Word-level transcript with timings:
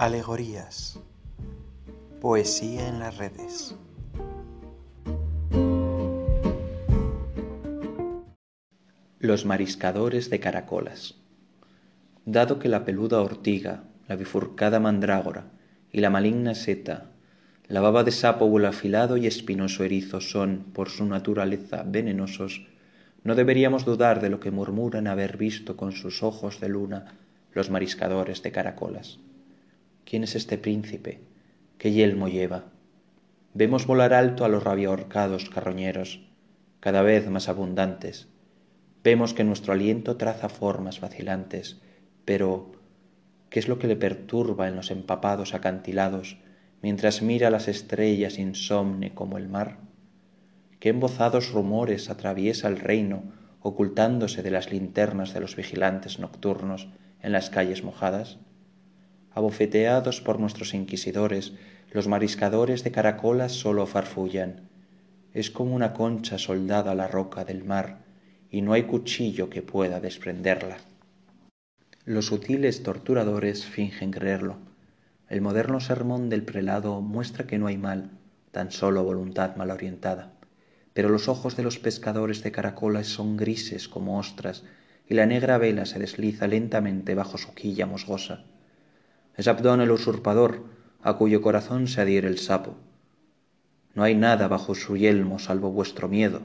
Alegorías. 0.00 0.98
Poesía 2.22 2.88
en 2.88 3.00
las 3.00 3.18
redes. 3.18 3.76
Los 9.18 9.44
mariscadores 9.44 10.30
de 10.30 10.40
caracolas. 10.40 11.16
Dado 12.24 12.58
que 12.58 12.70
la 12.70 12.86
peluda 12.86 13.20
ortiga, 13.20 13.84
la 14.08 14.16
bifurcada 14.16 14.80
mandrágora 14.80 15.50
y 15.92 16.00
la 16.00 16.08
maligna 16.08 16.54
seta, 16.54 17.10
la 17.68 17.82
baba 17.82 18.02
de 18.02 18.12
sapo 18.12 18.46
o 18.46 18.58
afilado 18.66 19.18
y 19.18 19.26
espinoso 19.26 19.84
erizo 19.84 20.22
son, 20.22 20.64
por 20.72 20.88
su 20.88 21.04
naturaleza, 21.04 21.84
venenosos, 21.86 22.66
no 23.22 23.34
deberíamos 23.34 23.84
dudar 23.84 24.22
de 24.22 24.30
lo 24.30 24.40
que 24.40 24.50
murmuran 24.50 25.06
haber 25.06 25.36
visto 25.36 25.76
con 25.76 25.92
sus 25.92 26.22
ojos 26.22 26.58
de 26.58 26.70
luna 26.70 27.18
los 27.52 27.68
mariscadores 27.68 28.42
de 28.42 28.50
caracolas 28.50 29.18
¿Quién 30.10 30.24
es 30.24 30.34
este 30.34 30.58
príncipe? 30.58 31.20
¿Qué 31.78 31.92
yelmo 31.92 32.26
lleva? 32.26 32.72
Vemos 33.54 33.86
volar 33.86 34.12
alto 34.12 34.44
a 34.44 34.48
los 34.48 34.64
rabiahorcados 34.64 35.48
carroñeros, 35.48 36.26
cada 36.80 37.02
vez 37.02 37.30
más 37.30 37.48
abundantes. 37.48 38.26
Vemos 39.04 39.34
que 39.34 39.44
nuestro 39.44 39.72
aliento 39.72 40.16
traza 40.16 40.48
formas 40.48 41.00
vacilantes, 41.00 41.80
pero 42.24 42.72
¿qué 43.50 43.60
es 43.60 43.68
lo 43.68 43.78
que 43.78 43.86
le 43.86 43.94
perturba 43.94 44.66
en 44.66 44.74
los 44.74 44.90
empapados 44.90 45.54
acantilados 45.54 46.38
mientras 46.82 47.22
mira 47.22 47.48
las 47.48 47.68
estrellas 47.68 48.40
insomne 48.40 49.14
como 49.14 49.38
el 49.38 49.48
mar? 49.48 49.78
¿Qué 50.80 50.88
embozados 50.88 51.52
rumores 51.52 52.10
atraviesa 52.10 52.66
el 52.66 52.80
reino 52.80 53.22
ocultándose 53.60 54.42
de 54.42 54.50
las 54.50 54.72
linternas 54.72 55.34
de 55.34 55.40
los 55.40 55.54
vigilantes 55.54 56.18
nocturnos 56.18 56.88
en 57.22 57.30
las 57.30 57.48
calles 57.48 57.84
mojadas? 57.84 58.40
Abofeteados 59.32 60.20
por 60.20 60.40
nuestros 60.40 60.74
inquisidores, 60.74 61.52
los 61.92 62.08
mariscadores 62.08 62.84
de 62.84 62.90
caracolas 62.90 63.52
sólo 63.52 63.86
farfullan. 63.86 64.68
Es 65.32 65.50
como 65.50 65.74
una 65.74 65.92
concha 65.92 66.38
soldada 66.38 66.92
a 66.92 66.94
la 66.94 67.06
roca 67.06 67.44
del 67.44 67.64
mar, 67.64 67.98
y 68.50 68.62
no 68.62 68.72
hay 68.72 68.84
cuchillo 68.84 69.48
que 69.48 69.62
pueda 69.62 70.00
desprenderla. 70.00 70.78
Los 72.04 72.26
sutiles 72.26 72.82
torturadores 72.82 73.64
fingen 73.64 74.10
creerlo. 74.10 74.58
El 75.28 75.40
moderno 75.40 75.78
sermón 75.78 76.28
del 76.28 76.42
prelado 76.42 77.00
muestra 77.00 77.46
que 77.46 77.58
no 77.58 77.68
hay 77.68 77.76
mal, 77.76 78.10
tan 78.50 78.72
solo 78.72 79.04
voluntad 79.04 79.54
mal 79.54 79.70
orientada. 79.70 80.32
Pero 80.92 81.08
los 81.08 81.28
ojos 81.28 81.56
de 81.56 81.62
los 81.62 81.78
pescadores 81.78 82.42
de 82.42 82.50
caracolas 82.50 83.06
son 83.06 83.36
grises 83.36 83.86
como 83.88 84.18
ostras, 84.18 84.64
y 85.08 85.14
la 85.14 85.26
negra 85.26 85.58
vela 85.58 85.86
se 85.86 86.00
desliza 86.00 86.48
lentamente 86.48 87.14
bajo 87.14 87.38
su 87.38 87.54
quilla 87.54 87.86
musgosa 87.86 88.44
es 89.40 89.48
Abdón 89.48 89.80
el 89.80 89.90
usurpador, 89.90 90.64
a 91.02 91.14
cuyo 91.14 91.40
corazón 91.40 91.88
se 91.88 92.02
adhiere 92.02 92.28
el 92.28 92.36
sapo. 92.36 92.76
No 93.94 94.02
hay 94.02 94.14
nada 94.14 94.48
bajo 94.48 94.74
su 94.74 94.98
yelmo 94.98 95.38
salvo 95.38 95.70
vuestro 95.70 96.08
miedo. 96.08 96.42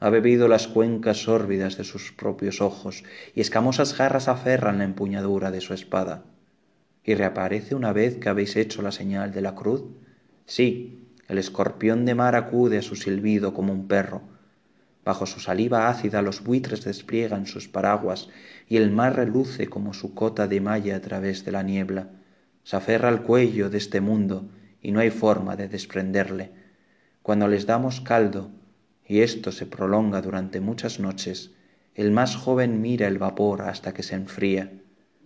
Ha 0.00 0.08
bebido 0.08 0.48
las 0.48 0.68
cuencas 0.68 1.24
sórbidas 1.24 1.76
de 1.76 1.84
sus 1.84 2.10
propios 2.12 2.62
ojos, 2.62 3.04
y 3.34 3.42
escamosas 3.42 3.94
garras 3.98 4.28
aferran 4.28 4.78
la 4.78 4.84
empuñadura 4.84 5.50
de 5.50 5.60
su 5.60 5.74
espada. 5.74 6.24
¿Y 7.04 7.12
reaparece 7.12 7.74
una 7.74 7.92
vez 7.92 8.16
que 8.16 8.30
habéis 8.30 8.56
hecho 8.56 8.80
la 8.80 8.90
señal 8.90 9.30
de 9.30 9.42
la 9.42 9.54
cruz? 9.54 9.84
Sí, 10.46 11.10
el 11.28 11.36
escorpión 11.36 12.06
de 12.06 12.14
mar 12.14 12.36
acude 12.36 12.78
a 12.78 12.82
su 12.82 12.96
silbido 12.96 13.52
como 13.52 13.70
un 13.70 13.86
perro, 13.86 14.22
Bajo 15.04 15.26
su 15.26 15.40
saliva 15.40 15.88
ácida 15.88 16.22
los 16.22 16.44
buitres 16.44 16.84
despliegan 16.84 17.46
sus 17.46 17.68
paraguas 17.68 18.28
y 18.68 18.76
el 18.76 18.90
mar 18.90 19.16
reluce 19.16 19.66
como 19.66 19.94
su 19.94 20.14
cota 20.14 20.46
de 20.46 20.60
malla 20.60 20.96
a 20.96 21.00
través 21.00 21.44
de 21.44 21.52
la 21.52 21.62
niebla. 21.62 22.10
Se 22.62 22.76
aferra 22.76 23.08
al 23.08 23.22
cuello 23.22 23.68
de 23.68 23.78
este 23.78 24.00
mundo 24.00 24.48
y 24.80 24.92
no 24.92 25.00
hay 25.00 25.10
forma 25.10 25.56
de 25.56 25.68
desprenderle. 25.68 26.52
Cuando 27.22 27.48
les 27.48 27.66
damos 27.66 28.00
caldo, 28.00 28.50
y 29.06 29.20
esto 29.20 29.50
se 29.50 29.66
prolonga 29.66 30.22
durante 30.22 30.60
muchas 30.60 31.00
noches, 31.00 31.50
el 31.94 32.12
más 32.12 32.36
joven 32.36 32.80
mira 32.80 33.08
el 33.08 33.18
vapor 33.18 33.62
hasta 33.62 33.92
que 33.92 34.02
se 34.02 34.14
enfría. 34.14 34.72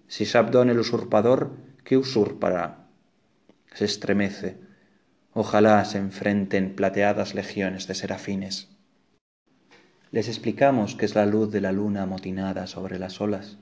Si 0.09 0.25
Sabdón 0.25 0.70
el 0.70 0.78
usurpador, 0.78 1.56
¿qué 1.84 1.97
usurpará? 1.97 2.88
Se 3.75 3.84
estremece. 3.84 4.56
Ojalá 5.32 5.84
se 5.84 5.98
enfrenten 5.98 6.75
plateadas 6.75 7.34
legiones 7.34 7.86
de 7.86 7.94
serafines. 7.94 8.75
Les 10.16 10.28
explicamos 10.28 10.94
que 10.94 11.04
es 11.04 11.15
la 11.15 11.27
luz 11.27 11.53
de 11.53 11.60
la 11.60 11.72
luna 11.72 12.04
amotinada 12.04 12.66
sobre 12.66 12.99
las 12.99 13.21
olas, 13.21 13.59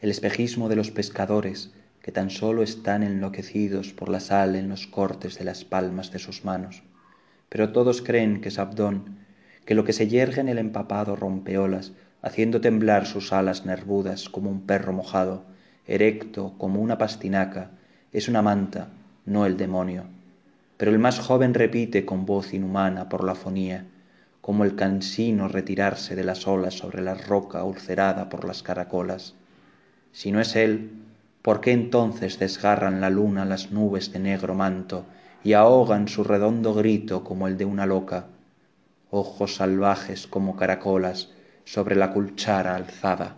el 0.00 0.10
espejismo 0.10 0.70
de 0.70 0.74
los 0.74 0.90
pescadores 0.90 1.70
que 2.00 2.12
tan 2.12 2.30
solo 2.30 2.62
están 2.62 3.02
enloquecidos 3.02 3.92
por 3.92 4.08
la 4.08 4.18
sal 4.18 4.56
en 4.56 4.70
los 4.70 4.86
cortes 4.86 5.38
de 5.38 5.44
las 5.44 5.66
palmas 5.66 6.10
de 6.10 6.18
sus 6.18 6.46
manos. 6.46 6.82
Pero 7.50 7.72
todos 7.72 8.00
creen 8.00 8.40
que 8.40 8.48
es 8.48 8.58
Abdón, 8.58 9.18
que 9.66 9.74
lo 9.74 9.84
que 9.84 9.92
se 9.92 10.08
yergue 10.08 10.40
en 10.40 10.48
el 10.48 10.56
empapado 10.56 11.14
rompeolas, 11.14 11.92
haciendo 12.22 12.62
temblar 12.62 13.04
sus 13.04 13.34
alas 13.34 13.66
nervudas 13.66 14.30
como 14.30 14.48
un 14.48 14.62
perro 14.62 14.94
mojado, 14.94 15.44
erecto 15.86 16.54
como 16.56 16.80
una 16.80 16.96
pastinaca, 16.96 17.72
es 18.14 18.28
una 18.28 18.40
manta, 18.40 18.88
no 19.26 19.44
el 19.44 19.58
demonio. 19.58 20.04
Pero 20.78 20.90
el 20.90 20.98
más 20.98 21.20
joven 21.20 21.52
repite 21.52 22.06
con 22.06 22.24
voz 22.24 22.54
inhumana 22.54 23.10
por 23.10 23.24
la 23.24 23.34
fonía, 23.34 23.84
como 24.48 24.64
el 24.64 24.76
cansino 24.76 25.46
retirarse 25.46 26.16
de 26.16 26.24
las 26.24 26.46
olas 26.46 26.72
sobre 26.72 27.02
la 27.02 27.12
roca 27.12 27.64
ulcerada 27.64 28.30
por 28.30 28.46
las 28.46 28.62
caracolas. 28.62 29.34
Si 30.10 30.32
no 30.32 30.40
es 30.40 30.56
él, 30.56 30.90
¿por 31.42 31.60
qué 31.60 31.72
entonces 31.72 32.38
desgarran 32.38 33.02
la 33.02 33.10
luna 33.10 33.44
las 33.44 33.72
nubes 33.72 34.10
de 34.10 34.20
negro 34.20 34.54
manto 34.54 35.04
y 35.44 35.52
ahogan 35.52 36.08
su 36.08 36.24
redondo 36.24 36.72
grito 36.72 37.24
como 37.24 37.46
el 37.46 37.58
de 37.58 37.66
una 37.66 37.84
loca? 37.84 38.28
Ojos 39.10 39.56
salvajes 39.56 40.26
como 40.26 40.56
caracolas 40.56 41.28
sobre 41.64 41.94
la 41.94 42.14
culchara 42.14 42.74
alzada. 42.74 43.36